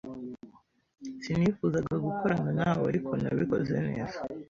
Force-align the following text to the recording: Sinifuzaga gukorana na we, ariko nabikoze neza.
Sinifuzaga 1.23 1.95
gukorana 2.05 2.49
na 2.59 2.69
we, 2.77 2.83
ariko 2.91 3.11
nabikoze 3.21 3.75
neza. 3.87 4.17